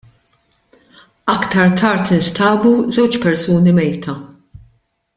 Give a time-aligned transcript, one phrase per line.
[1.33, 4.21] Aktar tard instabu żewġ persuni mejta.